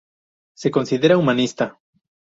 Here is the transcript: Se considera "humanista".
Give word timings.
Se 0.57 0.71
considera 0.71 1.15
"humanista". 1.15 1.77